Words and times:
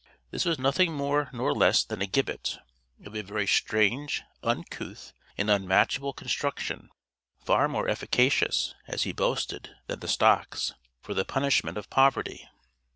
This 0.31 0.45
was 0.45 0.57
nothing 0.57 0.93
more 0.93 1.29
nor 1.31 1.53
less 1.53 1.83
than 1.83 2.01
a 2.01 2.07
gibbet, 2.07 2.57
of 3.05 3.15
a 3.15 3.21
very 3.21 3.45
strange, 3.45 4.23
uncouth, 4.41 5.13
and 5.37 5.47
unmatchable 5.47 6.11
construction, 6.13 6.89
far 7.45 7.67
more 7.67 7.87
efficacious, 7.87 8.73
as 8.87 9.03
he 9.03 9.11
boasted, 9.11 9.75
than 9.85 9.99
the 9.99 10.07
stocks, 10.07 10.73
for 11.03 11.13
the 11.13 11.23
punishment 11.23 11.77
of 11.77 11.91
poverty. 11.91 12.49